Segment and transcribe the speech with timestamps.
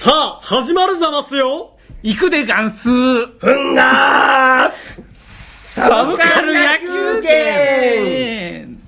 [0.00, 1.76] さあ、始まるざますよ。
[2.04, 2.88] 行くでガンス。
[2.88, 5.04] ふんがー。
[5.10, 8.78] サブカル野球拳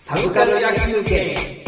[0.00, 1.67] サブカル野球拳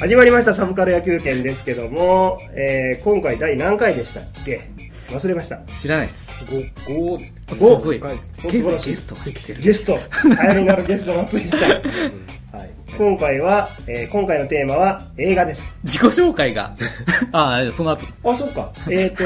[0.00, 4.70] 始まりましたサブカル野球拳ですけども、えー、今回第何回でしたっけ？
[5.10, 6.38] 忘れました知らないっす。
[6.44, 7.40] 5、5ですね。
[7.54, 7.98] すごい。
[7.98, 9.62] ゲスト、ゲストが知ってる。
[9.62, 16.72] ゲスト流行りになるゲスト松井さん、はい、今回は、えー今回のテーマは映画です自己紹介が。
[17.32, 18.06] あ あ、その後。
[18.24, 18.72] あ、そっか。
[18.88, 19.24] えっ、と、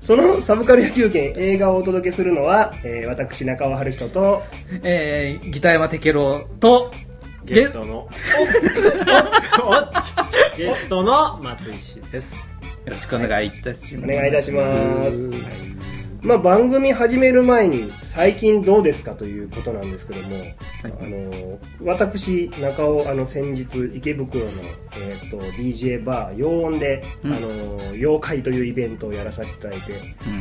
[0.00, 4.42] そのサブカル野球拳映画をお届けするのは、えー私、中尾春人と、
[4.84, 6.92] えー、ギタヤマテケロと、
[7.44, 8.08] ゲストの、おっ
[9.66, 9.92] おっ
[10.56, 12.56] ゲストの松井氏です。
[12.86, 14.12] よろしくお願いいたします。
[14.12, 15.30] お願いいたします。
[16.22, 20.36] まあ、番組始める前に、最近どうですかということなんですけども、
[20.84, 24.50] あの、私、中尾、あの、先日、池袋の、
[24.98, 30.00] えっ、と、DJ バー、陽音で、うんあの、妖怪というイベントをやらさせていただいて、うん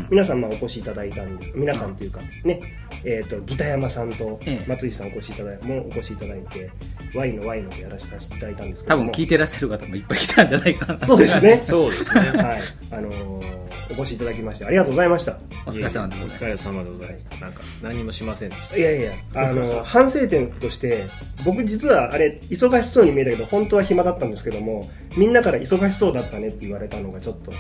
[0.10, 2.60] 皆さんまあお越しいただいたんで皆さんというかね
[3.04, 6.70] えっ、とギタ山さんとええ松井さんお越しいただいもうお越しいただいて
[7.16, 11.00] ワイのワイのでやらせていただいたんですけども多分聞いてらっしゃる方もいっぱい来たんじゃないかな。
[11.00, 12.20] そうですねそうですね。
[12.44, 15.34] はいあのーお越しいただきましてありがとうございました
[15.66, 16.44] お疲れ様でごおざいます。
[16.44, 17.42] 疲れ様でございます。
[17.42, 18.78] なんか、何もしませんでした。
[18.78, 21.06] いやいやあの 反省点として
[21.44, 27.52] 僕実はあれ忙しそうに見えたけど本当は暇だったんですけどもみんなから忙しそうだったねって言われたのがちょっと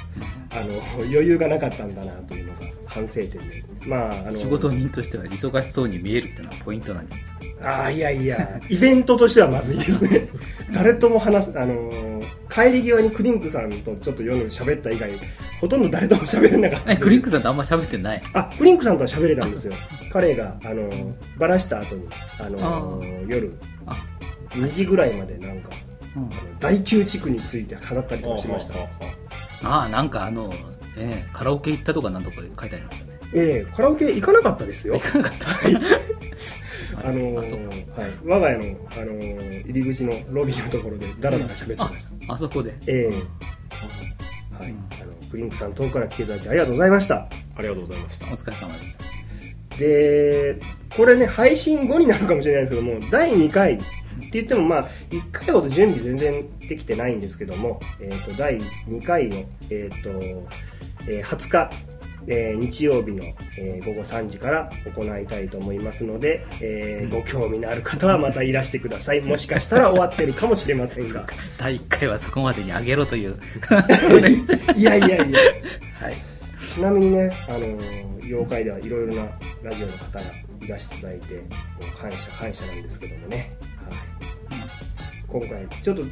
[0.51, 3.39] あの余裕がなかったんだなというのが反省点で
[3.85, 7.69] まああの仕事人としては忙しそうに見えるっていうのはポイントなんじゃないですか？
[7.69, 10.27] ああいやいやイベントとしてはまずいですね
[10.73, 12.13] 誰とも話すあのー
[12.53, 15.09] 帰り際にクリンクさんとちょっと夜喋った以外
[15.63, 16.91] ほとんど誰とも喋れなかった。
[16.91, 18.21] え、クリンクさんとあんま喋ってない？
[18.33, 19.73] あクリンクさんとは喋れたんですよ。
[20.11, 22.05] 彼があのーバラした後に
[22.37, 23.53] あのー夜
[23.85, 23.95] あ、
[24.49, 25.69] 2時ぐらいまでなんか
[26.17, 26.23] うん。
[26.23, 28.73] あの大宮地区について語ったりとかしました。
[29.63, 30.49] ああ、なんかあの、
[30.97, 33.19] ね、カラオケ行ったとかなんとか書いてありましたね。
[33.33, 34.95] ええカラオケ行かなかったですよ。
[34.95, 37.07] 行かなかった。
[37.07, 37.35] あの。
[37.35, 37.47] はい、
[38.25, 42.73] 我が家の、あのー入り口のロビーのところでダラダラ喋ってあました、あそこで。
[42.87, 43.13] ええ。
[44.59, 47.27] はい、あのクリンクさん遠くから来ていただいてありがとうございましたあ
[47.57, 48.29] りがとうございましたお。
[48.37, 49.03] 疲れ様でした。
[49.79, 50.59] で
[50.95, 53.83] これね配信後になるかもしれないですけども第2回って
[54.33, 59.37] 言ってもまあ1回ほど準備全然できてないんですけども、えー、と第2回の、
[59.71, 60.09] えーと
[61.07, 61.71] えー20日、
[62.27, 63.23] えー日曜日の、
[63.59, 69.21] えー午後3時から行いたいと思いますので、えーご興味のある方はまたいらしてください。
[69.21, 71.25] もしかしたら終わってるかもしれませんが。
[71.57, 73.31] 第1回はそこまでに上げろという。
[74.75, 75.17] いやいやいや。
[75.99, 76.13] はい。
[76.73, 79.25] ちなみにね、あのー妖怪ではいろいろな
[79.63, 80.21] ラジオの方が
[80.61, 81.41] いらしていただいても
[81.93, 83.51] う感謝感謝なんですけどもね、
[84.49, 84.59] はい。
[85.27, 86.03] 今回ちょっと,、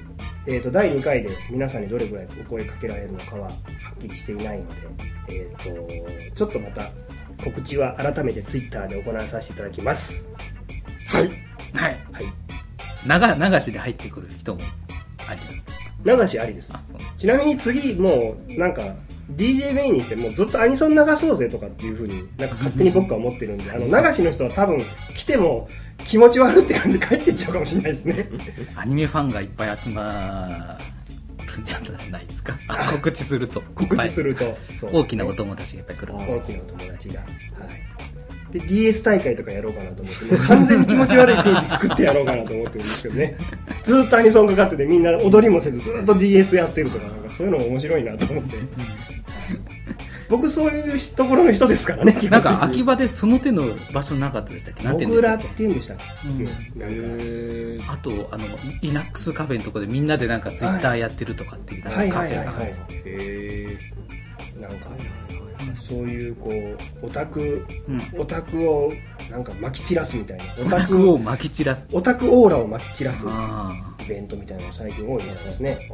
[0.48, 4.76] えー、と第2回で皆さんにどれぐらいお声かけられるのかははっきりしていないので、
[5.30, 6.90] えー、とちょっとまた
[7.44, 10.26] 告知は改めてツイッターで行わさせていただきます。
[11.08, 11.24] はい。
[11.24, 11.32] はい。
[12.12, 13.40] はい。
[13.40, 14.62] 流流しで入ってくる人も
[15.28, 15.42] あり。
[16.04, 16.74] 流しありです。
[17.18, 18.96] ちなみに次もうなんか
[19.36, 24.82] DJ メインにしてもうずっとアニソン流そうぜとかっていうふうになんか勝手に僕は思ってるんであの流しの人は多分
[25.16, 25.68] 来ても
[26.06, 28.30] 気持ち悪って感じで帰ってっちゃうかもしれないですね
[28.76, 30.78] アニメファンがいっぱい集ま
[31.56, 31.80] るんじゃ
[32.12, 32.54] ないですか？
[32.92, 33.62] 告知すると。
[33.76, 34.30] 告知する。
[34.32, 36.14] ると、そう大きなお友達がいっぱい来る。
[36.16, 37.30] 大きなお友達がはい
[38.54, 43.38] で DS 大会とかやろうかなと思ってもう完全に気持ち悪い空気作ってやろうかなと思ってるんですけどね
[43.86, 48.58] ずっとアニソンかかっててみんな踊りもせずずっと DS やってるとかなんかそういうのも面白いなと思って
[50.30, 53.64] 僕そういうところの人ですからね なんか秋葉でその手の
[53.94, 54.84] 場所なかったでしたっけ？
[54.84, 55.64] なんて言うんモグラっでしたってけ？
[55.64, 58.46] 言うんでしたっけ、あと、あの、
[58.82, 62.40] イナックスカフェのとこでみんなでなんかツイッターやってるとかっていう、なんはいかカフェが。
[62.40, 62.76] はいはいはい
[63.06, 63.78] え。
[64.60, 64.90] なんか
[65.80, 66.50] そういうこ
[67.02, 68.02] うオタクうん。
[68.20, 68.92] オタクを
[69.30, 71.88] なんか撒き散らすみたいなオオタクを撒き散らす。
[71.92, 75.94] オタクオーラを撒き散らすあイベントみたいなのが最近多いみたいですねあ。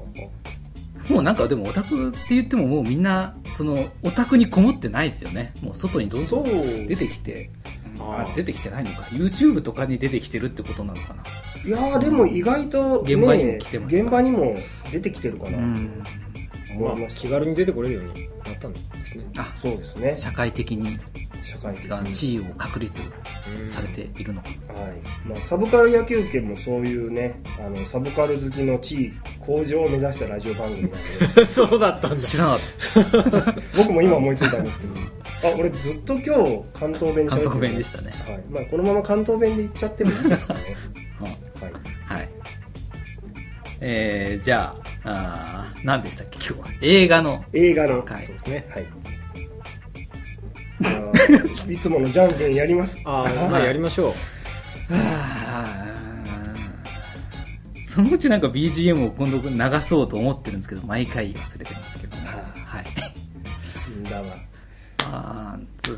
[1.09, 5.54] もうなんかでもオタクって言ってももうみんな、その、オタクにこもってないですよね。
[5.62, 7.50] もう外にどんどん出てきて、
[8.00, 9.04] あ出てきてないのか。
[9.12, 11.24] YouTube とかに出てきてるってことなのかな。
[11.65, 14.56] いやーでも意外と、ね、現場にも来てますか現場にも
[14.92, 16.04] 出てきてるかな、うん。
[16.80, 19.25] まあ、気軽に出てこれるようになったんですね。
[19.38, 20.98] あ、そうですね社会的に。
[21.47, 23.01] 社会的地位を確立
[23.69, 25.27] されているのか、はい。
[25.29, 31.45] まあ、サブカル野球圏もそういうねあのサブカル好きの地位向上を目指したラジオ番組なんで。
[31.47, 32.17] そうだったんだ。
[32.17, 34.94] 知らなかっ 僕も今思いついたんですけど。
[35.49, 38.43] あ俺ずっと今日関東弁で喋ってるた監督弁でしたね、はい。
[38.50, 40.59] まあ、このまま関東弁で言っちゃってもいいですかね。
[41.21, 41.35] う んはい。
[42.05, 42.29] はい。
[43.79, 46.77] えー、じゃああー何でしたっけ今日は。
[46.81, 47.45] 映画の。
[47.53, 48.25] 映画の、はい。
[48.25, 48.67] そうですね。
[48.69, 48.85] はい
[51.69, 53.00] いつものじゃんけんやります。
[53.06, 54.13] ああまあやりましょう。
[57.83, 62.24] そのうちなんか BGM を今度流そうと思ってるんですけど毎回忘れてますけどね
[62.65, 62.85] はい。
[64.09, 64.27] だわ。
[65.09, 65.97] ワンツー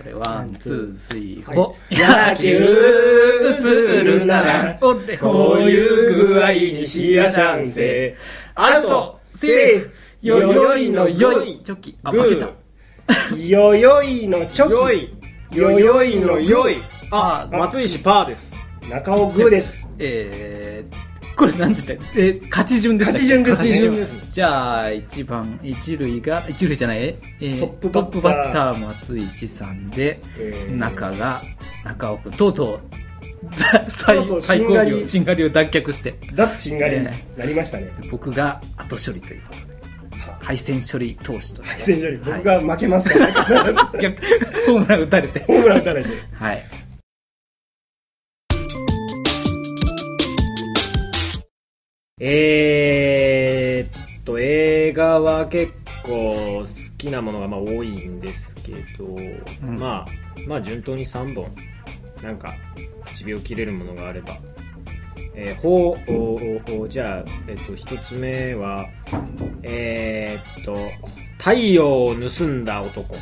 [0.00, 2.30] 俺ワンツースリーはいフォー。
[2.30, 8.16] 野球するなら俺こういう具合にしやしゃんせ
[8.54, 9.90] あとセーフ。
[10.22, 11.60] よよいのよい。
[11.62, 11.98] チョキ。
[12.02, 12.48] あ負けた
[13.48, 14.72] よよいのチョキ。
[14.72, 15.10] よい。
[15.52, 16.76] よよいのよい。
[17.10, 18.54] ああ松石パーです。
[18.90, 19.88] 中尾グーです。
[19.98, 22.20] えー、これ何でしたっけ？
[22.20, 23.38] えー勝ち順でしたっけ？
[23.38, 24.14] 勝ち順です。
[24.30, 27.00] じゃあ1番一塁が一塁じゃない？
[27.00, 28.10] えートップトバッター。
[28.10, 30.76] ップバッター松石さんでえー。
[30.76, 31.42] 中が
[31.84, 32.80] 中尾君とうとう
[33.54, 36.14] ざ最最高しんがり秒しんがりを脱却して。
[36.34, 37.12] 脱しんがりにな
[37.46, 37.92] りましたね。
[38.10, 39.73] 僕が後処理ということで
[40.44, 41.62] 敗戦処理投手として。
[41.62, 42.16] 敗戦処理。
[42.18, 42.44] 僕はい。
[42.44, 43.32] が負けますから、
[43.98, 44.22] 逆。
[44.66, 45.40] ホームラン打たれて。
[45.40, 46.10] ホームラン打たれて。
[46.34, 46.62] はい。
[52.20, 55.72] えー、っと映画は結
[56.04, 59.04] 構好きなものがまあ多いんですけど、
[59.66, 59.78] ん。
[59.78, 60.06] まあ
[60.46, 61.48] まあ順当に3本
[62.22, 62.54] なんか
[63.06, 64.36] 1秒切れるものがあれば
[65.36, 68.88] えー、ほうおおおじゃあ、えっと、一つ目は
[69.62, 70.76] えー、っと
[71.38, 73.16] 「太陽を盗んだ男」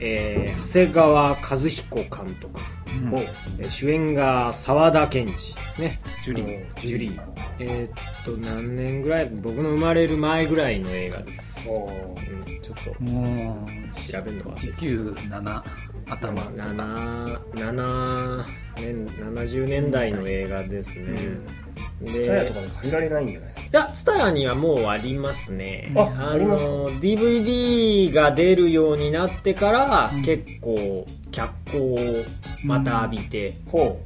[0.00, 2.60] えー長谷川和彦監督、
[3.04, 3.20] うほう
[3.58, 6.00] えー主演が沢田研二ですね。
[6.22, 6.80] ジュリー。
[6.80, 7.20] ジュリー。
[7.60, 14.56] えーっと何年ぐらい僕の生まれる前ぐらいの映画です、ほうん、ちょっと調べるのは。
[14.56, 15.62] 197
[16.06, 18.44] 頭7 7
[18.76, 21.63] 年70年代の映画ですね、う
[22.06, 23.78] スタヤとかで借りられないんじゃないですか？
[23.78, 25.92] いや、スタヤにはもうありますね。
[25.96, 26.70] あありますか？
[26.70, 30.22] の、DVD が出るようになってから、うん。
[30.22, 31.82] 結構、脚光
[32.20, 32.24] を
[32.64, 34.00] また浴びて、ほ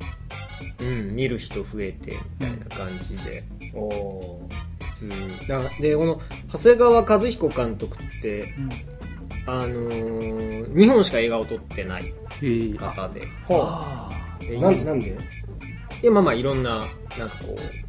[0.81, 0.85] う。
[0.85, 3.45] ん、見る人増えて、みたいな感じで。
[3.75, 4.41] うお
[4.95, 5.05] 普通。
[5.07, 5.13] に
[5.49, 6.21] だで、この、
[6.53, 8.71] 長谷川和彦監督って、うん。
[9.47, 12.13] あのー、日本しか映画を撮ってない
[12.43, 12.87] えー。
[12.87, 13.23] あ方で。
[13.45, 15.17] ほあでうなんなんで？
[16.03, 16.79] で、まあまあ、いろんな、
[17.19, 17.89] なんかこう、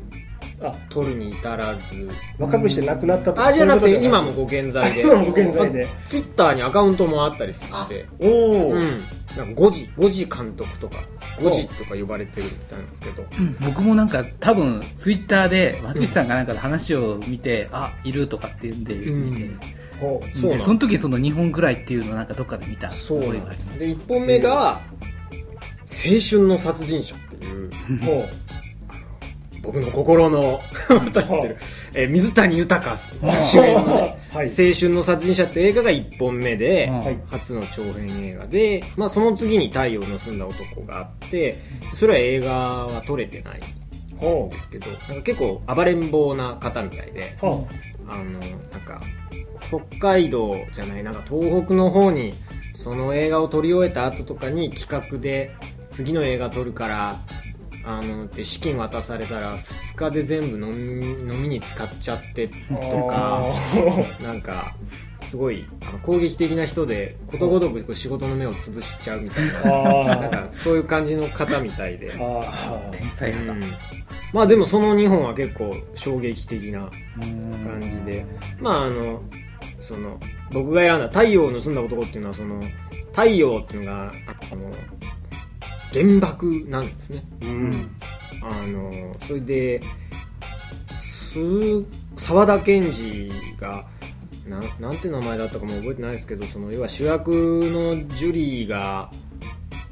[0.61, 0.75] あ。
[0.89, 5.01] 撮るに至らず、若くして亡くなったとかあ、じゃなくて、今もご健在で。
[5.03, 5.87] 今もご健在で。
[6.05, 8.05] ツイッターにアカウントもあったりして。
[8.19, 9.03] おお、うん。
[9.37, 10.97] なんか5時、5時監督とか、
[11.39, 13.23] 5時とか呼ばれてるみたいなんですけど。
[13.23, 13.55] ーうん。
[13.61, 19.49] 僕もなんか多分ツイッターで松井さんがなんかの話を見て、あいるとかっていうんで見て、
[19.99, 23.83] ほうそうその時その2本ぐらいっていうのをなんかどっかで見たそうで、があります。
[23.83, 24.79] 1本目が、
[25.87, 28.25] 青春の殺人者 いう、ほ
[29.61, 31.57] 僕の心の渡ってる、
[31.93, 33.81] えー水谷豊あ主演の
[34.33, 36.91] 青春の殺人者って映画が1本目で、
[37.29, 41.57] 初の長編映画で、まあ、その次に「太陽を盗んだ男」があって
[41.93, 42.51] それは映画
[42.87, 43.61] は撮れてないん
[44.17, 47.63] ほですけどなんか結構暴れん坊な方みたいであの
[48.23, 49.01] なんか
[49.67, 52.33] 北海道じゃないなんか東北の方に
[52.75, 55.55] その映画を撮り終えた後とかに企画で
[55.91, 57.19] 次の映画撮るから
[57.85, 62.75] あのって資金渡されたら2日で全部飲み飲みに使っちゃってとう
[63.09, 63.41] か
[64.19, 64.75] あなんか
[65.21, 70.13] すごいあの攻撃的な人でことごとくこう仕事の目を潰しちゃうみたいーな。
[70.13, 72.11] あなんかそういう感じの方みたいで。
[72.91, 73.63] 天才肌、うん。
[74.33, 78.25] まあでもその2本は結構衝撃的な感感じで。
[78.59, 79.21] まああの
[79.81, 80.19] その
[80.51, 82.61] 僕が選んだ「太陽を盗んだ男」っていうのはその
[83.11, 84.11] 太陽っていうのが
[84.51, 84.71] あの
[85.93, 87.23] 原爆なんですね。
[87.41, 87.95] うん。
[88.41, 88.91] あの
[89.27, 89.81] それで
[90.95, 91.35] す
[92.15, 93.85] 沢田研二が
[94.47, 99.11] ななんて名前だったかも覚えてないですけどその要は主役のジュリーが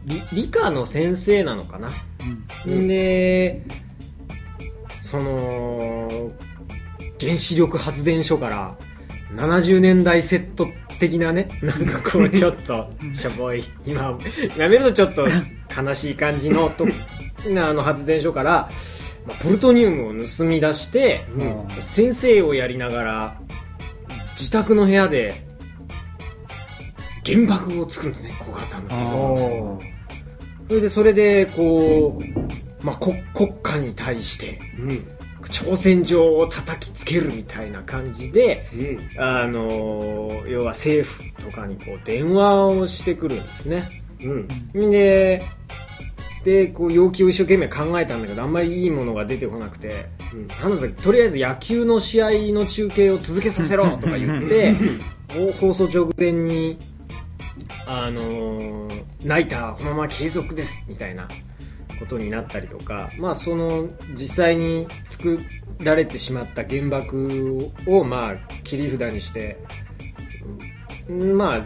[0.05, 1.89] 理理科の先生なのかな。
[2.65, 2.87] うん。
[2.87, 3.63] で
[5.01, 6.31] その
[7.19, 8.75] 原子力発電所から
[9.35, 10.67] 70年代セット
[10.99, 14.17] 的なねなんかこう ちょっとしょぼい今
[14.57, 15.25] やめるとちょっと
[15.75, 16.87] 悲しい感じのと
[17.57, 18.69] あの発電所から、
[19.25, 21.67] まあプルトニウムを盗み出して、うん。
[21.81, 23.41] 先生をやりながら
[24.31, 25.45] 自宅の部屋で
[27.25, 29.79] 原爆を作るんですね小型の。
[30.67, 35.07] それでそれでこう、まあ、国国家に対してうん。
[35.43, 39.21] 挑戦状を叩きつけるみたいな感じでうん。
[39.21, 43.89] あの要は政府とかにこう電話をしてくるんですね
[44.23, 44.91] うん。
[44.91, 45.41] で
[46.43, 50.47] でこう要求を一生懸命考えたんだけどあんまりいいものが出てこなくてうん。
[50.47, 54.75] なんだとりあえず野球の試合の中継を続けさせろとか言って
[55.59, 56.77] 放送直前に
[57.85, 61.27] あのーナイターはこのまま継続ですみたいな
[61.99, 65.39] ことになったりとかまあその実際に作
[65.83, 69.86] られてしまった原爆をまあ切り札にしてうん
[71.09, 71.65] まあ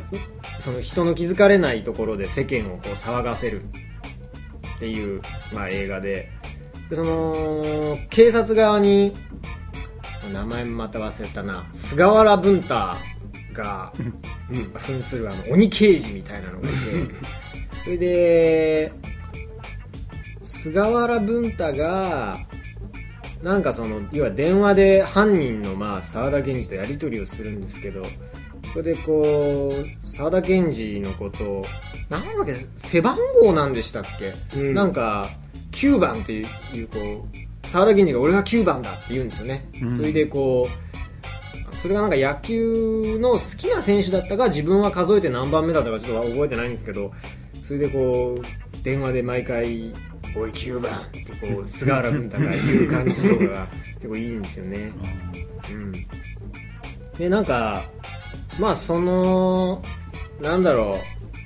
[0.60, 5.22] その人の気づかれないところで世間をこう騒がせるっていう、
[5.54, 6.30] まあ、映画で。
[6.90, 9.14] でその警察側に
[10.34, 11.66] 名前また忘れたな。
[11.72, 12.76] 菅原文太
[13.54, 13.94] が
[14.78, 16.78] 扮するあの鬼刑事みたいなのがいて。
[17.84, 18.92] それで
[20.44, 22.38] 菅原文太が
[23.42, 28.04] なんかその要は電話で犯人のまあ沢田研二とやり取りをするんですけど
[28.72, 31.66] そこでこう沢田研二のことを
[32.10, 34.74] なんだっけ背番号なんでしたっけ、うん。
[34.74, 35.30] なんか
[35.72, 37.28] 9番っていうこ
[37.64, 39.98] う沢田研二が俺が9番だって言うんですよね、うん。
[39.98, 40.70] それでこ
[41.74, 47.12] うそれがなんか野球の好きな選手だったか自分は数えて何番目だったかちょっと覚えてないんですけど
[47.66, 49.92] それでこう電話で毎回
[50.38, 54.94] 「おい9番」ってこう菅原文太が言う感じとかが結構いいんですよね。
[55.72, 55.92] うん。
[57.18, 57.84] でなんか
[58.60, 59.82] まあその
[60.42, 61.00] なんだろ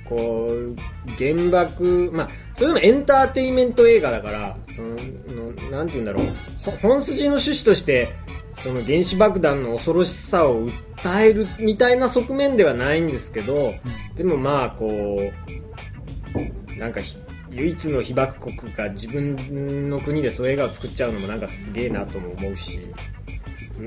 [0.06, 0.76] うこう
[1.18, 6.28] 原爆まあそれでもエンターテインメント映画だからそののなんて言うんだろう
[6.64, 8.14] ほ本筋の趣旨として
[8.56, 13.74] その原子爆弾の恐ろしさを訴えるみたいな側面ではないんですけど、
[14.16, 17.18] でもまあこうなんかひ
[17.52, 22.88] 唯一の被爆国が自分の国でそういう映画を作っちゃうのもなんかすげえなとも思うし、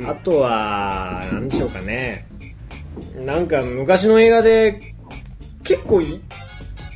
[0.06, 2.26] あとは何でしょうかね
[3.24, 4.80] なんか昔の映画で
[5.64, 6.20] 結構い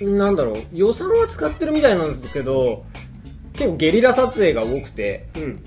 [0.00, 2.84] なんだろう予算は使ってるみたいなんですけど
[3.52, 5.62] 結構ゲリラ撮影が多くてうん。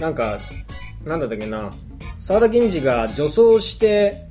[0.00, 0.38] なんか
[1.04, 1.72] なんだったっけな
[2.20, 4.28] 沢田研二が女装して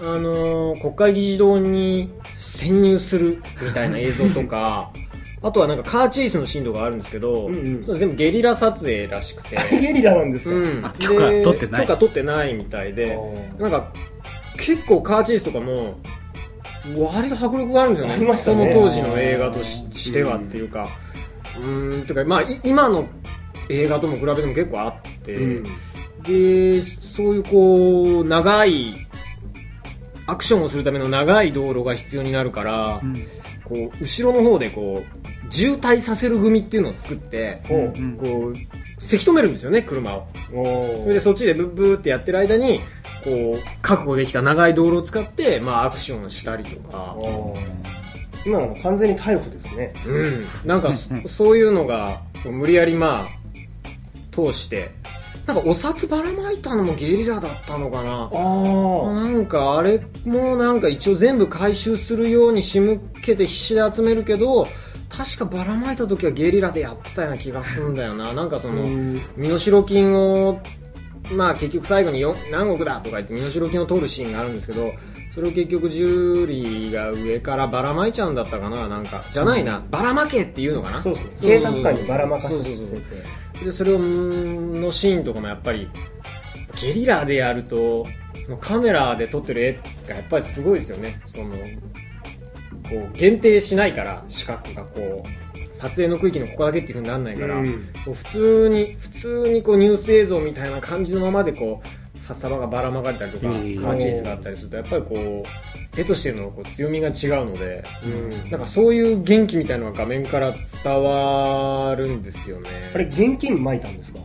[0.00, 4.92] あのー国会議事堂に潜入するみたいな映像とか
[5.44, 7.98] あとはなんかカーチェイスのシーンとかあるんですけど、うんうん。
[7.98, 9.58] 全部ゲリラ撮影らしくて。
[9.72, 10.84] ゲリラなんですか、うん。
[10.84, 11.80] あ許可で取ってない。
[11.80, 13.18] 許可取ってないみたいで
[13.58, 13.92] なんか
[14.62, 15.98] 結構カーチェイスとかも
[16.96, 18.72] 割と迫力があるんですよねありましたね。
[18.72, 20.88] その当時の映画とししてはっていうか。
[21.58, 23.06] うーんてかまあい今の
[23.68, 25.62] 映画とも比べても結構あって、うん。
[26.22, 28.94] でそういうこう長い
[30.26, 33.14] アクションをするための長い道路が必要になるから、うん。
[33.64, 37.92] こう後ろの方でこう渋滞させる組っていうのを作って、こ
[38.52, 38.54] う
[38.98, 40.26] せき止めるんですよね車を。
[40.52, 42.80] おそれでそっちでブッブーってやってる間に
[43.24, 47.16] こう確保できた長い道路を使って、まあ、アクションしたりとか、
[48.44, 49.92] 今の完全に逮捕ですね。
[50.06, 53.26] うん、なんかそそういうのが無理やりまあ
[54.30, 54.90] 通して。
[55.46, 58.30] なんかお札ばらまいたのもゲリラだったのかな。
[58.32, 64.68] あなんかあれもなんか一応全部回収するように仕向けて必死で集めるけど
[65.08, 68.32] 確かばらまいた時はゲリラでやってたような気がするんだよな。
[68.32, 68.84] なんかその
[69.36, 70.60] 身代金を
[71.36, 74.92] まあ結局最後によ何億だとか言って身代金を取るシーンがあるんですけど
[75.34, 81.02] それを結局ジュリーが上からばらまいちゃうんだったかななんかじゃないなばらまけっていうのかな？
[81.02, 81.48] そうですねそう。
[81.48, 82.74] 警察官にばらまかせて
[83.58, 85.88] そでそれをんのシーンとかもやっぱり
[86.80, 88.04] ゲリラでやると
[88.44, 89.72] そのカメラで撮ってる絵
[90.08, 91.20] がやっぱりすごいですよね。
[91.24, 95.41] そのこう限定しないから視覚がこう
[95.82, 97.88] 撮影の区域のここだけっていうふうにならないから、うん。
[98.04, 105.44] こう普通に普通にこうニュース映像みたいな感じのままでこう札束がばらまかれたりとか、カーチェイスがあったりするとやっぱりこ
[105.96, 108.50] う絵としてのこう強みが違うので、うん。
[108.50, 112.68] なんかそういう元気みたいなのが画面から伝わるんですよね。
[112.94, 114.20] あれ現金撒いたんですか？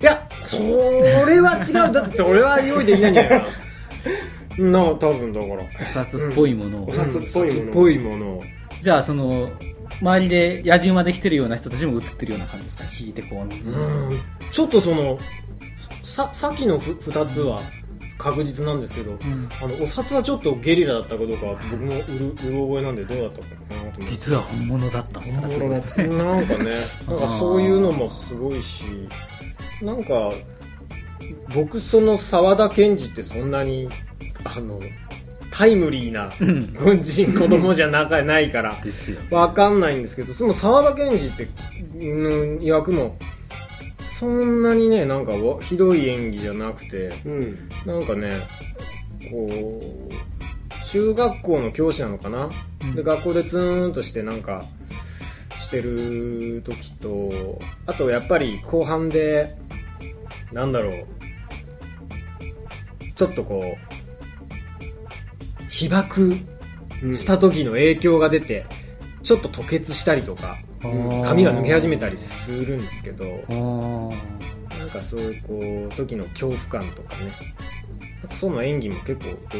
[0.00, 1.92] いやそれは違う。
[1.92, 3.46] だってそれは用意できないんじゃないか
[4.58, 4.70] な。
[4.70, 5.64] な多分だから。
[5.64, 8.42] お札っぽいものを、お札っぽいものうん札っぽいものを。
[8.80, 9.50] じゃあその
[10.00, 14.20] 周りで野じ馬で来てるような人たちも映ってるような感じですか引いてこう、うん。
[14.50, 15.18] ちょっとその
[16.02, 17.62] ささっきのふ2つは
[18.16, 19.48] 確実なんですけど、ん。
[19.62, 26.08] あのお札はちょっとゲリラだったかどうかは僕もうるうる覚えなんでどうだったかなと実は本物だったんですね。
[26.08, 26.70] なんかね
[27.06, 28.84] なんかそういうのもすごいし
[29.82, 30.32] なんか
[31.54, 33.88] 僕その沢田研二ってそんなに
[34.44, 34.78] あの
[35.58, 36.30] タイムリーな
[36.80, 38.76] 軍人子供じゃなかないから。
[38.80, 39.18] ですよ。
[39.32, 41.48] わかんないんですけどその沢田研二って
[42.06, 43.16] うん役も
[44.00, 47.68] そんなにねなんかわひどい演技じゃなくてうん。
[47.84, 48.30] なんかね
[49.32, 52.48] こう中学校の教師なのかな、
[52.94, 54.64] で学校でツーンとしてなんか
[55.58, 59.58] してる時とあとやっぱり後半で
[60.52, 61.06] なんだろう
[63.16, 63.87] ちょっとこう
[65.78, 66.36] 被爆
[67.02, 67.16] うん。
[67.16, 68.66] した時の影響が出て
[69.22, 70.56] ちょっと吐血したりとか
[71.24, 73.24] 髪が抜け始めたりするんですけど
[74.78, 77.32] なんかそういうこう時の恐怖感とかね。
[78.20, 79.50] なんかその演技も結構良く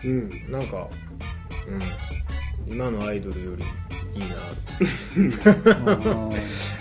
[0.00, 0.30] てうん。
[0.50, 0.88] なんか
[1.66, 2.72] うん。
[2.72, 3.64] 今のアイドルより
[4.14, 4.36] いいな。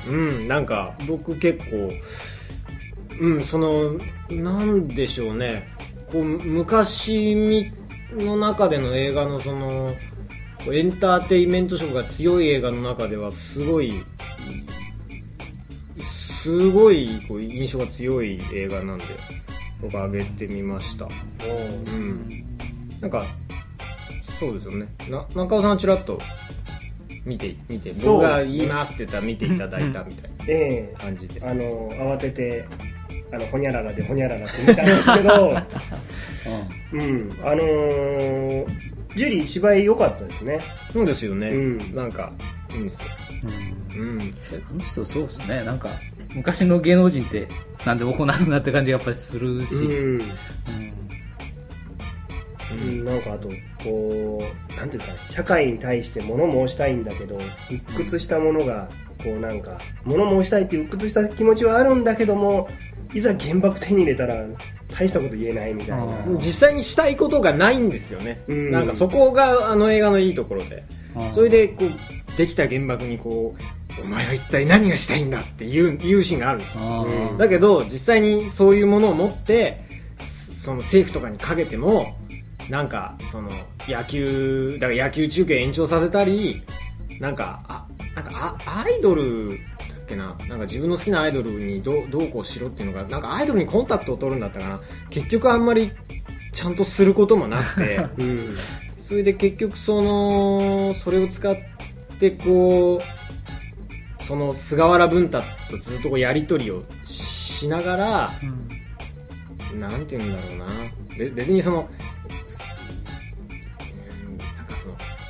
[0.10, 0.48] うん。
[0.48, 1.89] なんか僕結構
[3.20, 3.98] うんその
[4.29, 5.67] なんでしょうね。
[6.12, 7.72] こう昔み
[8.14, 9.94] の中での映画のその
[10.72, 13.94] エンターテインメント色が強い映画の中ではすごい
[16.00, 19.06] すごいこう印象が強い映画なんで
[19.82, 21.06] 僕上げてみました。
[21.06, 22.28] うん。
[23.02, 23.26] なんか
[24.40, 24.88] そうですよね。
[25.10, 26.20] な中尾さんちらっと
[27.26, 30.94] 見て見て僕が言いますって言ったら見ていただいたみたいええ。
[30.94, 31.42] な感じで。
[31.44, 32.66] あの慌てて
[33.31, 35.57] あのほにゃららでほにゃららって見たんですけど
[36.93, 37.29] うん。
[37.43, 38.65] あのー
[39.17, 40.60] ジュリー芝居良かったですね。
[40.93, 41.96] そうですよね、うん。
[41.96, 42.31] なんか
[42.72, 43.07] いいんですよ。
[43.98, 44.01] うん。
[44.01, 44.22] うん。
[44.22, 45.63] あの人そうですね。
[45.63, 45.89] なんか
[46.36, 47.48] 昔の芸能人って
[47.84, 49.91] 何でもこなすなって感じがやっぱりするし、うん。
[49.91, 50.22] うん。
[52.69, 53.50] うん、なんかあと
[53.84, 55.19] こうなんていうんですかね。
[55.31, 57.39] 社会に対して物申したいんだけど
[57.72, 58.88] 鬱屈したものが
[59.24, 62.69] こうなんか物申したいっていう鬱屈した気持ちはあるんだけども
[63.14, 64.46] いざ原爆手に入れたら
[64.90, 66.16] 大したこと言えないみたいな。
[66.38, 68.72] 実際にしたいことがないんですよね、うん。
[68.72, 70.84] なんかそこがあの映画のいいところで。
[71.32, 77.08] それでこうできた原爆にこうお前は一体何がしたいんだっていういうシーンがあるんですよ。
[77.38, 79.84] だけど実際にそういうものを持って
[80.20, 82.16] その政府とかにかけても
[82.70, 83.50] なんかその
[83.88, 86.62] 野球だから野球中継延長させたり
[87.20, 89.60] なんかあなんかあアイドル
[90.07, 94.79] けななんか自分の好きなアイドルにどうどうこうしろっていうのがなんかアイドルにコンタクトを取るんだったかな。
[95.09, 95.91] 結局あんまり
[96.53, 98.07] ちゃんとすることもなくて。
[98.17, 98.57] うん。
[99.00, 101.55] それで結局そのそれを使っ
[102.20, 103.01] てこ
[104.20, 108.33] うその菅原文太とずっとこうやり取りをしながら
[109.79, 110.65] なんて言うんだろうな。
[111.17, 111.89] べ別にその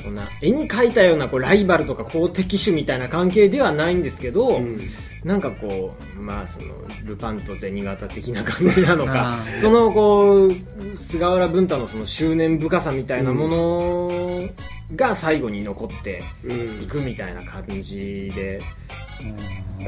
[0.01, 4.79] そんな絵に描いたようなこうライバルとか公敵種みたいな関係ではないんですけど、うん。
[5.23, 6.67] なんかこうまあその
[7.03, 10.53] ルパンと銭形的な感じなのか そのこう
[10.93, 14.49] 菅原文太のその執念深さみたいなもの
[14.95, 18.61] が最後に残ってうんいくみたいな感じで、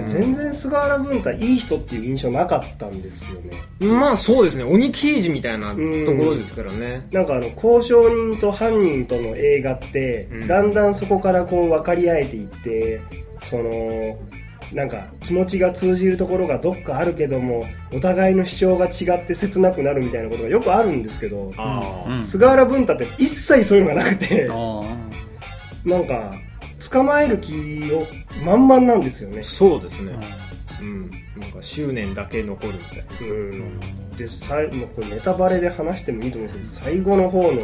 [0.07, 3.51] 全然菅原文太いい人っていう印象なかったんですよね。
[3.79, 4.63] まあそうですね。
[4.63, 10.47] 鬼刑事みたいなところですからね、なんかあの交渉人と犯人との映画って、うん。
[10.47, 13.01] だんだんそこからこう分かり合えていって
[13.41, 14.17] その
[14.73, 21.51] なんか気持ちが通じるところがどっかあるけどもお互いの主張が違って切なくなるみたいなことがよくあるんですけど
[22.07, 22.21] うん。
[22.21, 24.81] 菅原文太って一切そういうのがなくてあ
[25.85, 26.31] なんか
[26.79, 28.07] 捕まえる気を
[28.45, 30.13] 満々なんですよね、そうですね。
[30.81, 31.09] ーうん。
[31.39, 33.33] なんか執念だけ残るみたいな。
[33.33, 37.61] うん、でさいもうこれネタバレで話してもいいと思うんですけど最後の方の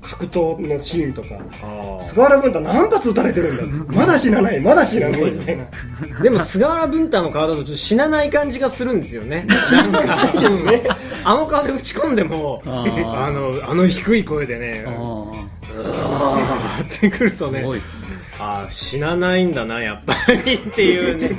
[0.00, 1.28] 格闘のシーンとか。
[1.62, 5.30] あ菅原文太何発撃たれてるんだまだ死なないまだ死なない。
[5.30, 5.64] みたいな。
[6.18, 9.46] あでも菅原文太の顔だとちょっと死なない感じがするんですよね。
[9.92, 10.68] なんか、うん。
[11.22, 15.50] あの顔で打ち込んでもあのあの低い声でねああ。
[15.72, 17.99] ーってくるーとねすごいですね
[18.42, 21.30] あー死なないんだなやっぱりっていうね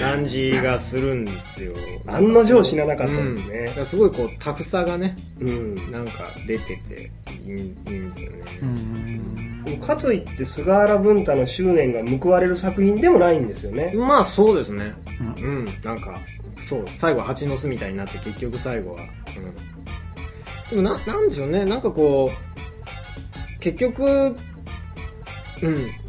[0.00, 1.74] 感じがするんですよ。
[2.06, 7.10] 案の定死ななかったんですうん、ねだからすごいこうタフさがねうん、なんか出てて
[7.42, 9.78] いいいいんですよね、うん。
[9.80, 13.92] かといって菅原文太の執念が報われる作品でもないんですよね。
[13.96, 14.94] まあそうですね。
[15.40, 16.20] ううん、なんか
[16.56, 19.02] そう最後は蜂の巣みたいになって結局最後は、
[20.70, 21.64] うん、でもななんでしょうね。
[21.64, 24.36] なんかこう結局
[25.62, 26.03] うん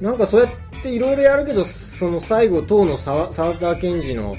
[0.00, 4.34] なんかそうやっていろいろやるけどその最後当の沢沢田研二の、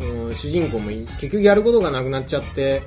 [0.00, 2.82] うん、主人公もい結局やることがなくなっちゃって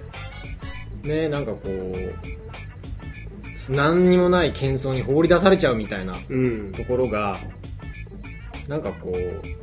[1.04, 6.72] ねなんかこう何にもない喧騒に放り出されちゃうみたいなうん。
[6.72, 7.38] ところが
[8.68, 9.61] なんかこう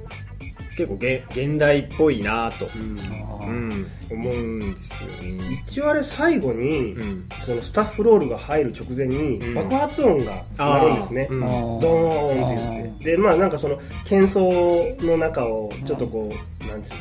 [0.78, 3.00] 結構げ現代っぽいなと、うん。
[3.00, 9.54] あーうん、思うんですよね、一応あれ最後に、うん、そのスタッフロールが入る直前にうん。
[9.54, 13.04] 爆発音が鳴るんですね、うんドーンって言って。
[13.12, 16.30] でまあなんかその喧騒の中をちょっとこ
[16.62, 16.98] う、なんつうの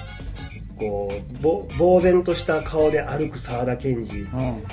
[0.80, 4.22] こうぼ呆然とした顔で歩く沢田研二。
[4.22, 4.64] うん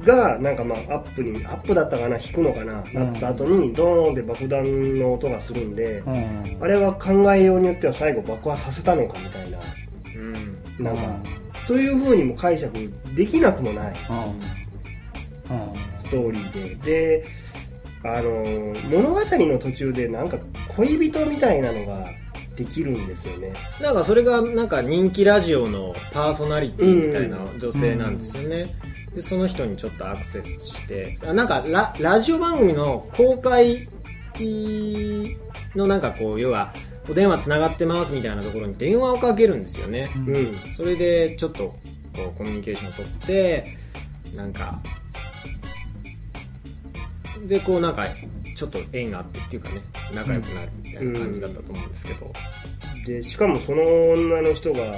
[0.00, 6.58] がなんかまあアップにアップだったかな引くのかな、なった後にドーンって爆弾の音がするんで、うん。
[6.60, 9.58] あれは考えようによっては最後爆破させたのかみたいな。
[10.16, 10.84] うん。
[10.84, 11.02] なんか、
[11.66, 12.72] というふうにも解釈
[13.14, 13.94] できなくもない。
[14.10, 15.56] うん。
[15.56, 15.74] うん。
[15.96, 17.22] ストーリーで。
[17.22, 17.24] で
[18.04, 20.36] あの物語の途中でなんか
[20.76, 22.04] 恋人みたいなのが
[22.56, 23.52] できるんですよね。
[23.80, 28.66] なんかそれがなんか人気ラジオのパーソナリティみたいな女性なんですよね、
[29.14, 33.88] でその人にちょっとアクセスしてあなんかララジオ番組の公開
[35.76, 36.72] のなんかこう要は
[37.08, 40.36] お電話つながってますみたいなところに電話をかけるんですよね、うん。
[40.36, 40.58] うん。
[40.76, 41.74] それでちょっと
[42.14, 43.76] こうコミュニケーションを取って
[44.36, 44.80] なんか
[47.46, 48.06] でこうなんか
[48.56, 49.82] ちょっと縁があってっていうかね
[50.14, 52.32] 仲良くなるみたいな感じだったと思うんですけど、
[53.06, 54.94] でしかもその女の人がまあ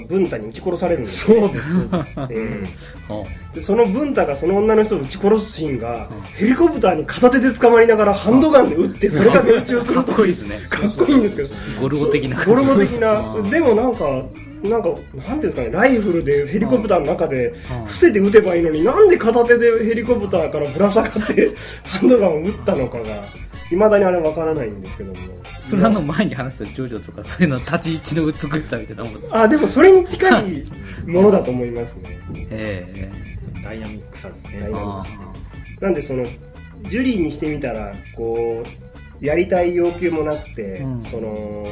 [0.00, 2.14] 文太に撃ち殺されるんですよ、そうです。
[2.14, 3.54] そうです。
[3.54, 10.58] でその文太がその女の人を撃ち殺すシーンが、ヘリコプターに片手で捕まりながらハンドガンで撃ってそれが命中すかるとっこいいですね。
[10.70, 11.48] かっこいいんですけど。
[11.80, 13.50] ゴルゴ的なゴルゴ的うなん。
[13.50, 14.24] でもなんか
[14.62, 15.70] なんかなんていうんですかね。
[15.70, 17.86] ライフルでヘリコプターの中でうん。
[17.86, 21.52] 伏せて撃てばいいのになんで片手でヘリコプターからぶら下がって
[21.84, 23.04] ハンドガンを撃ったのかが
[23.72, 25.18] いまだにあれわからないんですけども。
[25.64, 30.64] それあの前に話したジョジョとかそういうの立ち位置の美しさみたいなもんですあでもそれに近い
[31.06, 32.18] ものだと思いますね。
[32.50, 33.10] え。
[33.62, 34.58] ダイナミックさですね。
[34.58, 35.04] ダイナミッあ
[35.80, 36.24] なんでその
[36.82, 38.62] ジュリーにしてみたらこ
[39.20, 41.02] うやりたい要求もなくて、うん。
[41.02, 41.64] その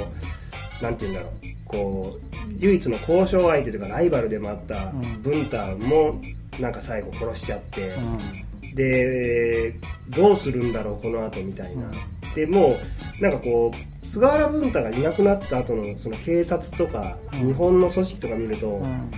[0.81, 1.31] なんて言うんだろう。
[1.67, 5.23] こう唯一の交渉相手というかライバルでもあったうん。
[5.23, 6.21] ブンタも
[6.59, 9.75] なんか最後殺しちゃって、うんで
[10.09, 11.91] どうするんだろうこの後みたいな、
[12.35, 12.77] でも
[13.19, 17.47] うなんかこう菅原文太がいなくなった後のその警察とか、うん。
[17.49, 19.11] 日本の組織とか見ると、うん。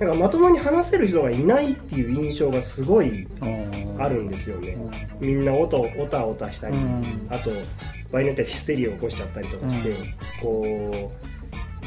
[0.00, 3.96] なんかまともに話せる人がいないっていう印象がすごいうん。
[4.02, 4.70] あるんですよね、
[5.20, 5.28] うん。
[5.28, 7.28] みんなおとおたおたしたり、うん。
[7.30, 7.50] あと
[8.10, 9.96] 場合によってはヒステリーを起こしちゃったりとかして、うん。
[10.40, 11.29] こう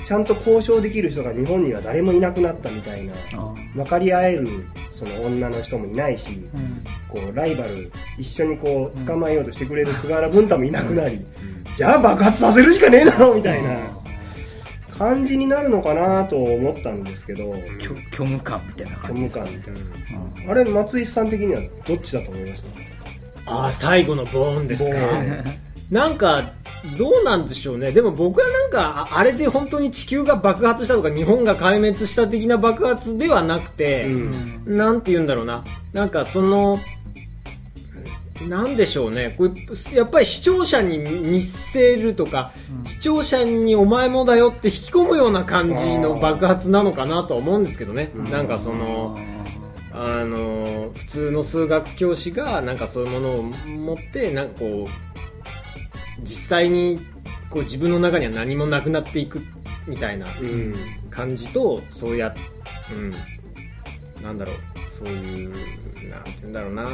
[0.05, 6.83] ちゃんと交渉できる人が日本には誰もいなくなったみたいなあ分かり合えるその女の人もいないし、うん。
[7.07, 11.23] こうライバル一緒にこう捕まえようとしてくれる菅原文太もいなくなり、
[11.75, 13.77] じゃあ爆発させるしかねえだろみたいな
[14.97, 17.55] 感じになるのかなと思ったんですけど。
[17.79, 19.51] 虚虚無感みたいな感じですかね。
[19.63, 22.65] 虚無うんあれ松井さん的にはどっちだと思いまし
[23.45, 23.53] た？
[23.53, 24.97] ああ最後のボーンですか。
[25.91, 26.51] ボなんか
[26.97, 27.91] どうなんでしょうね。
[27.91, 34.75] でも僕はなんかああれで本当に地球が爆発したとか日本が壊滅した的な爆発ではなくて、うん。
[34.75, 35.63] なんて言うんだろうな。
[35.93, 36.79] なんかその
[38.47, 39.33] なんでしょうね。
[39.37, 39.51] これ
[39.95, 42.51] やっぱり視聴者に見せるとか、
[42.85, 49.17] 視聴者にお前もだよって引き込むような感じの爆発なのかなとは思うんですけどね、なんかその、
[49.93, 54.89] あの普通の数学教師がなんかそういうものを持ってなんかこう
[56.21, 56.99] 実際に
[57.49, 59.41] こう自分の中には何もなくなっていく
[59.88, 60.76] みたいなうん。
[61.10, 62.34] 感じとそうや
[62.91, 63.12] うん。
[64.23, 64.56] なんだろう。
[64.91, 65.49] そういう
[66.10, 66.88] なんて言うんだろうな。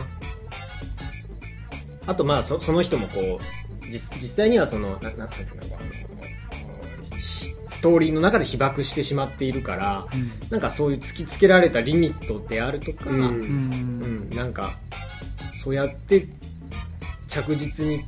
[2.08, 10.08] あとまあそその人もこう実実際にはそのなななんていうのひストーリーの中で被爆してしまっているから、
[10.50, 13.24] なんかそういう突きつけられたリミットであるとか、うんうん。
[13.24, 13.28] う
[14.26, 14.78] ん、なんか
[15.54, 16.28] そうやって
[17.28, 18.04] 着実に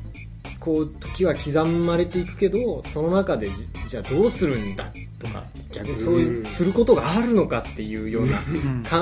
[0.62, 6.44] こう時は刻まれていくけどその中でじじゃあどうするんだとか逆にそういううん。
[6.44, 8.40] することがあるのかっていうような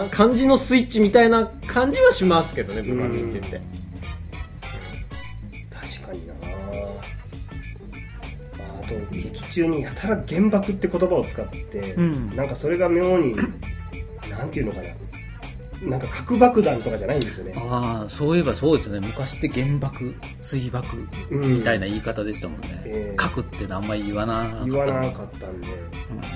[0.08, 3.60] 感じのスイッチみたいな感じはしますけどね僕は見てて。
[5.70, 6.34] 確かにな。
[8.58, 12.34] ああと劇中にやたら原爆って言葉を使って、うん。
[12.36, 13.36] なんかそれが妙に
[14.30, 14.88] なんていうのかな
[15.82, 17.54] なんか核爆弾とかじゃないんですよね。
[17.56, 19.00] ああそういえばそうですね。
[19.00, 20.86] 昔って原爆水爆
[21.30, 21.54] うん。
[21.58, 23.16] みたいな言い方でしたもんね、ええ。
[23.16, 25.68] 核ってあんまり言わなかった言わなかったんで、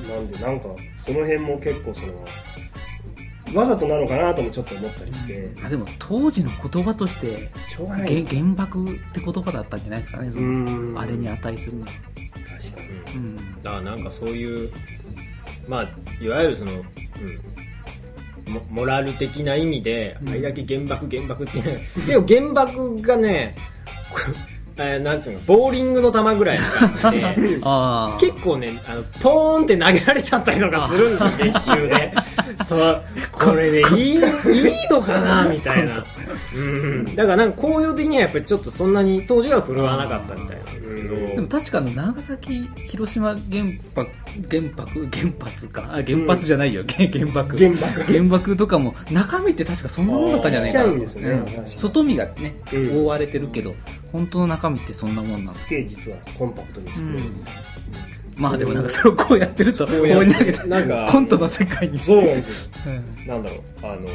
[0.08, 2.24] なんでなんかその辺も結構その
[3.52, 8.24] わざとなのかなともちょっと思ったりして、あでも当時の言葉としてしょうがない。
[8.24, 10.30] 原原爆って言葉だったんじゃないですかね。
[10.30, 10.98] そのうん。
[10.98, 11.82] あれに値するの。
[11.82, 13.18] は確かに。
[13.18, 13.62] うん。
[13.62, 14.70] だからなんかそういう
[15.68, 15.88] まあ
[16.24, 16.82] いわゆるその、うん、
[18.54, 20.28] モモラル的な意味で、うん。
[20.30, 21.60] あれだけ原爆原爆って
[22.06, 23.54] 言うけど原爆がね
[24.10, 24.20] こ
[24.76, 27.36] えーなんつうのボーリングの球ぐらいの感じで
[28.34, 32.12] 結構ねあのポーンって投げられちゃったりとかするんですよ 月中で。
[32.64, 33.02] そう。
[33.30, 34.20] これでいいいい
[34.90, 35.94] のかなみたいな。
[35.94, 36.04] うん
[37.16, 43.64] だからなんか工業的にはやっぱりちょっとそんなに当時は振るわなかったみたいなんですけど、でも確かの長崎広島原
[43.94, 44.10] 爆
[44.50, 45.82] 原爆原発か。
[45.88, 47.56] あ原発じゃないよ、原 原爆。
[47.56, 48.02] 原爆。
[48.12, 50.84] 原爆とかも中身って確かそんなもんだったんじゃないかな。
[50.84, 51.54] ちっちゃいんですよね。
[51.58, 51.66] うん。
[51.66, 52.96] 外見がね、うん。
[52.98, 53.74] 覆われてるけど
[54.12, 55.60] 本当の中身ってそんなもんなんだ。
[55.60, 57.20] すげえ実はコンパクトに作れる、
[58.36, 60.66] まあでもなんかそれをこうやってるとこうやって放り投げた。
[60.66, 61.98] なんかコントの世界に。
[61.98, 62.70] そうなんですよ。
[62.86, 63.26] うん。
[63.28, 63.60] なんだろう。
[63.82, 64.10] あのこ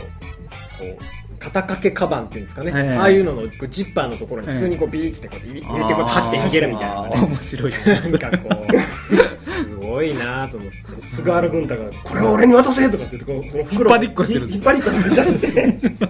[0.81, 11.01] う肩掛けカバンっていうんですかね、ええああいうののジッパーのところに普通にこうビーッてこう入れてこう走って逃げるみたいなあー面白いです なんかこうすごいなと思って。
[11.01, 16.07] 菅原文太が「これを俺に渡せ!」とかって言ってこうこの袋引っ張りっこしてるんです引っ張りっこしてるんですねすごいんですよ。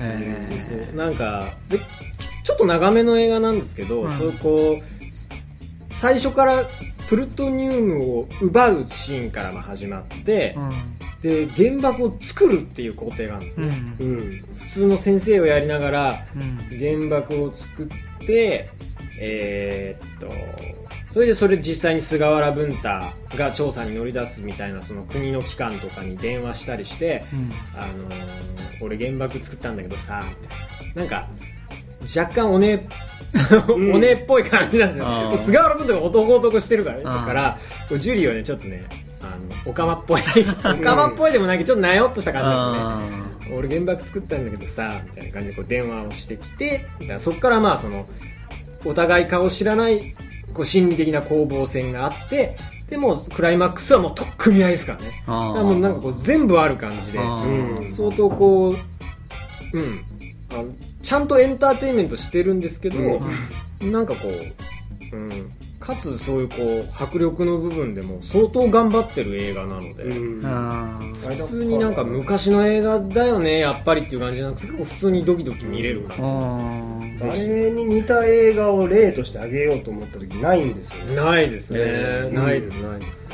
[0.00, 1.78] えーそうそうなんかで
[2.44, 4.10] ちょっと長めの映画なんですけど、うん。
[4.10, 4.84] そうこう
[5.90, 6.64] 最初から
[7.08, 10.56] プルトニウムを奪うシーンからまあ始まって、
[11.22, 14.08] で原爆を作るっていう工程があるんですうんね、うん。
[14.08, 14.30] うん。
[14.30, 16.38] 普通の先生をやりながらう
[16.74, 16.78] ん。
[17.08, 18.70] 原爆を作って
[19.20, 20.28] えーっと
[21.12, 22.88] それでそれ実際に菅原文太
[23.36, 27.50] が調査に乗り出すみたいなその国の機関とかに電話したりして、うん。
[27.80, 28.48] あのー
[28.80, 30.22] 俺原爆作ったんだけどさ
[30.94, 31.02] な。
[31.02, 31.26] なんか
[32.16, 32.86] 若干おね
[33.76, 35.04] んおねっぽい感じなんですよ。
[35.06, 37.58] あー菅原文太が男男してるからねだから
[37.98, 38.94] ジュリーはねちょっとねあ
[39.38, 40.22] のオカマっぽい。
[40.22, 43.54] オカマっぽいでもないけどちょっとなよっとした感じですね。
[43.54, 46.86] あ俺原爆作ったんだけどさみたいな感じでこう電話をしてきて
[47.18, 48.06] そこからまあその
[48.84, 50.14] お互い顔知らない
[50.52, 52.58] こう心理的な攻防戦があって
[52.90, 55.06] でもうクライマックスはもうとっくみ合いですからね。
[55.06, 57.88] だからもうなんかこう全部ある感じでうん。
[57.88, 60.04] 相当こううん。
[61.02, 63.20] ちゃんとエンターテインメントしてるんですけど、
[63.80, 65.52] なんかこう、うん、
[65.88, 77.30] かつそういうこう迫力の部分でも相当頑張ってる映画なので、普通になんか昔の映画だよねやっぱりっていう感じじゃなくて結構普通にドキドキ見れる感あー。
[77.32, 81.16] あれに似た映画を例としてあげようと思った時ないんですよじね。
[81.16, 83.30] ないですね、えーないですないです。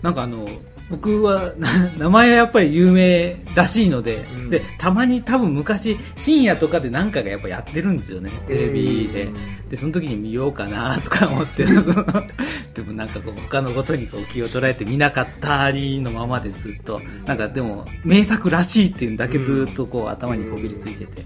[0.00, 0.48] なんかあの
[0.90, 4.50] 僕はな名前はやっぱり有名らしいので、うん。
[4.50, 9.24] でたまに多分昔深夜とかで何かがやっぱやってるんですよねテレビで。
[9.24, 11.64] うんでその時に見ようかなとか思って
[12.74, 17.00] でもなんかこう他のことにこう気を取られて見なかったりのままでずっと。
[17.26, 21.22] なんかでも名作らしいっていうだけずっとこう頭にこびりついてて、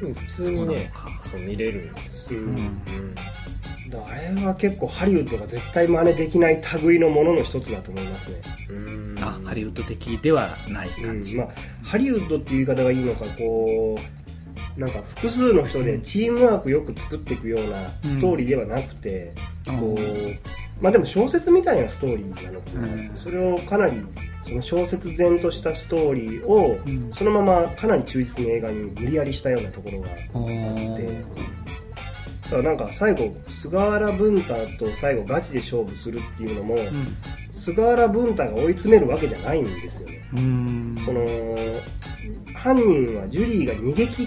[0.00, 1.28] でも普通にねそうなのか。
[1.30, 2.80] そう見れるんですうん
[4.06, 9.16] あれは結構ハリウッドが絶対真似できない類のものの一つだと思いますね、うん。
[9.20, 11.48] あハリウッド的ではない感じ、うんまあ、
[11.82, 19.32] ハリウッドっていう言い方がいいのかこうなんか複数の人でチームワークよく作っていくようなストーリーではなくて、
[19.68, 19.78] うん。
[19.78, 23.12] こうまあでも小説みたいなストーリーなのかな、うん。
[23.16, 23.92] それをかなり
[24.42, 27.12] その小説前としたストーリーを、うん。
[27.12, 31.24] そのままかなり忠実に映画に無理やりしたようなところがおあーって
[32.44, 37.16] だからなんか最後菅原文太と最後ガチで勝負するっていうのも、うん。
[37.54, 40.20] 菅原文太が追い詰めるわけじゃないんですよね。
[41.04, 41.24] その
[42.54, 44.26] 犯人はジュリーが逃げ切っ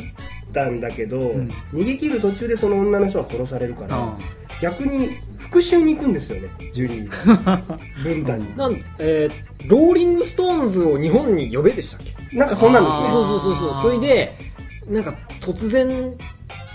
[0.53, 1.47] たんだけど、ん。
[1.73, 4.17] 逃げ切る途中でその女の人が殺されるからあ
[4.61, 7.61] 逆に復讐に行くんですよねジュリーが。
[8.03, 8.57] 文太に。
[8.57, 12.37] なんえーローリング・ストーンズを日本に呼べでしたっけ？
[12.37, 13.09] なんかそんなんですね。
[13.09, 13.81] そうそうそうそう。
[13.81, 14.37] それで
[14.87, 16.13] なんか突然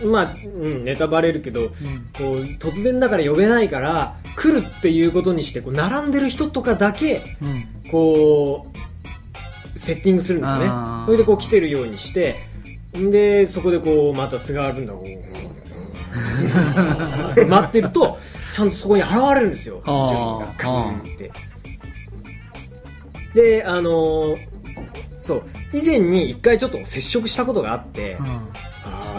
[0.05, 1.69] まあ、うん、ネタバレるけど、
[2.17, 7.91] こう突然だから呼べないから来るっていうことにしてこう並んでる人とかだけうん。
[7.91, 8.67] こ
[9.75, 10.71] うセッティングするんですよね。
[11.07, 12.37] それでこう来てるようにして
[12.97, 15.07] んでそこでこうまた菅原文太がこ
[17.37, 18.19] う 待ってると
[18.53, 19.83] ちゃんとそこに現れるんですよ。
[19.85, 20.07] あー。
[20.07, 21.33] ジュリーがカーンって。
[23.35, 24.37] であのー
[25.19, 28.41] そう以前に一回ちょっと接触したことがあって、あーあ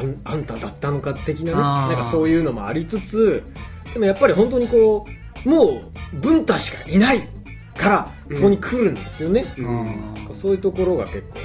[0.05, 3.43] んあんただったのか的なねなんかそういうのもありつつ
[3.93, 5.05] でもやっぱり本当にこ
[5.45, 5.81] うも
[6.13, 7.27] う文太しかいない
[7.75, 10.29] からそこに来るんですよね、うん。
[10.31, 11.39] そういうところが結構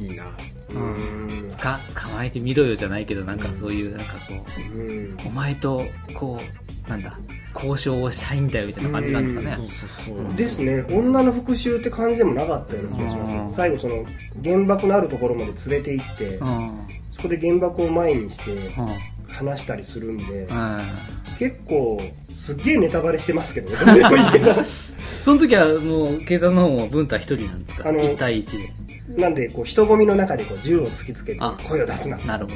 [0.00, 0.24] いいな。
[0.70, 1.46] うん。
[1.48, 4.44] つか捕まえてみろよじゃないけどなんかそういうなんかこ
[4.74, 4.88] うん。
[4.88, 5.82] うお前と
[6.14, 6.38] こ
[6.86, 7.18] うなんだ
[7.54, 9.46] 交渉をしたいんだよみたいな感じなんですかね。
[9.46, 10.36] そうそうそう。
[10.36, 10.84] ですね。
[10.90, 13.48] 女の復讐って感じでもなかったような気がしますうん。
[13.48, 14.04] 最後その
[14.44, 16.86] 原爆のあるところまで連れて行ってうん
[17.16, 18.88] そこで原爆を前にしてうん。
[19.28, 20.80] 話したりするんでうん。
[21.38, 22.00] 結構
[22.34, 23.76] すっげえネタバレしてますけどね。
[25.22, 27.88] その時はもう警察の方も文太一人なんですか？
[27.88, 29.20] あの1対1で。
[29.22, 31.56] なんでこう人混みの中でこう銃を突きつけてあ。
[31.68, 32.16] 声を出すな。
[32.18, 32.52] なるほ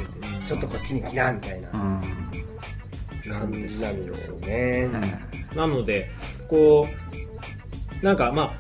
[0.46, 2.02] ちょっとこっちに来なみたいな感
[3.22, 4.88] じなんですよね。
[5.54, 6.10] なので
[6.48, 6.86] こ
[8.02, 8.54] うなんかま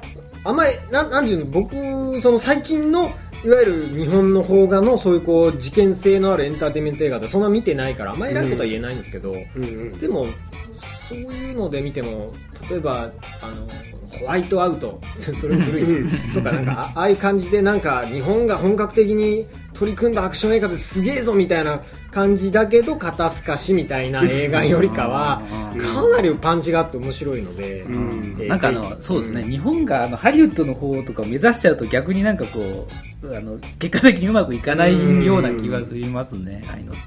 [0.44, 3.10] ああんまりなんなんていうの僕その最近の
[3.42, 9.92] いわゆる日本の邦画のそういうこう事件性のあるエンターテインメント映画でそんな見てないからあんまり偉いことは言えないんですけど、うんうん。
[9.98, 10.26] でも
[11.10, 12.32] そういうので見ても
[12.70, 13.10] 例えば
[13.42, 13.66] あの
[14.18, 25.42] ホワイトアウト それ古いとかなんかあああいう感じでなんか日本が本格的に取り組んだアクション映画ですげえぞみたいな感じだけど肩透かしみたいな映画よりかは
[25.74, 25.80] うん。
[25.80, 28.36] かなりパンチがあって面白いので、ん。
[28.40, 32.88] えーなんかあの、そうですね、日本があのハリウッドの方とかを目指しちゃうと逆になんかこ
[33.22, 37.00] う、あの、結果的にうまくいかないような気がしますね、ああいうのって。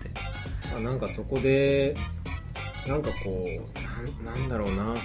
[0.76, 1.96] あなんかそこで
[2.88, 4.96] なんかこうなんなんだろうな。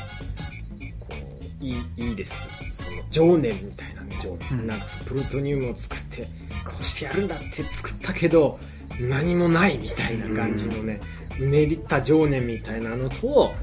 [1.00, 1.14] こ
[1.60, 2.48] ういいいいです。
[2.72, 4.02] その情念みたいな。
[4.02, 4.16] ね、
[4.50, 4.66] うん。
[4.66, 6.24] なんかそのプルトニウムを作って
[6.64, 8.58] こうしてやるんだって作ったけど
[9.00, 11.00] 何もないみたいな感じのね、
[11.40, 13.54] うねりった情念みたいなのと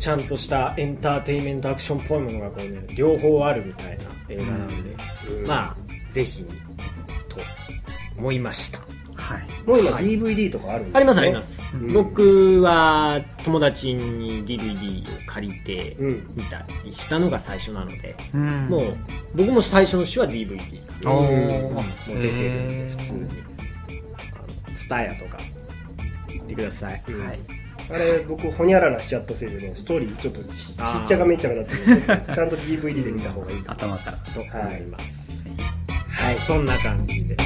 [0.00, 4.74] ちゃんとしたエンターテインメントアクションっぽいものがこうね両方あるみたいな映画なので、
[5.30, 5.46] うん。
[5.46, 5.76] まあ
[6.10, 6.44] ぜひ
[7.28, 7.38] と
[8.16, 8.78] 思いました。
[8.78, 9.68] はい。
[9.68, 10.04] もう今はい。
[10.04, 11.92] DVD とかあるんですねありますあります、うん。
[11.92, 16.30] 僕は友達に DVD を借りてうん。
[16.34, 18.68] 見たりしたのが最初なので、うん。
[18.68, 18.96] もう
[19.34, 20.58] 僕も最初の週は DVD
[21.06, 21.80] もー。
[21.80, 23.28] う出てるんで普通に。
[24.76, 25.38] ツタヤとか
[26.28, 27.02] 行ってください、はい。
[27.90, 34.16] あれ僕ホニャララしちゃったせいでねストーリーちょっとしっちゃかめっちゃかだったのでちゃんと DVD で見た方がいいと頭から。
[34.18, 35.04] と思います、
[36.08, 36.34] はい。
[36.34, 37.36] そんな感じで